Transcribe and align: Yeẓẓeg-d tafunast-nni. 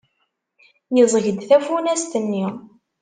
Yeẓẓeg-d 0.95 1.39
tafunast-nni. 1.49 2.45